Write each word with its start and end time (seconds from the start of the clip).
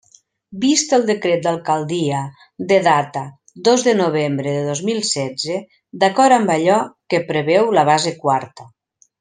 Vist 0.61 0.93
el 0.97 1.03
decret 1.09 1.43
d'alcaldia 1.47 2.21
de 2.71 2.79
data 2.87 3.23
dos 3.69 3.85
de 3.89 3.95
novembre 4.01 4.55
de 4.57 4.65
dos 4.71 4.83
mil 4.89 5.05
setze, 5.13 5.61
d'acord 6.05 6.39
amb 6.43 6.57
allò 6.59 6.83
que 7.13 7.25
preveu 7.33 7.73
la 7.81 7.89
base 7.93 8.17
quarta. 8.27 8.71